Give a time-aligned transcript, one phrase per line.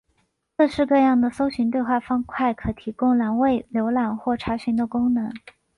[0.57, 5.31] 各式各样的搜寻对话方块可提供栏位浏览或查询的功能。